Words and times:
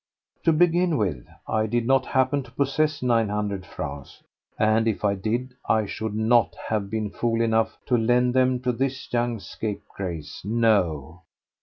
To 0.45 0.51
begin 0.51 0.97
with, 0.97 1.27
I 1.47 1.67
did 1.67 1.85
not 1.85 2.07
happen 2.07 2.41
to 2.41 2.51
possess 2.53 3.03
nine 3.03 3.29
hundred 3.29 3.67
francs, 3.67 4.23
and 4.57 4.87
if 4.87 5.05
I 5.05 5.13
did, 5.13 5.53
I 5.69 5.85
should 5.85 6.15
not 6.15 6.55
have 6.69 6.89
been 6.89 7.11
fool 7.11 7.39
enough 7.39 7.77
to 7.85 7.97
lend 7.97 8.33
them 8.33 8.61
to 8.61 8.71
this 8.71 9.07
young 9.13 9.39
scapegrace. 9.39 10.41
No! 10.43 11.21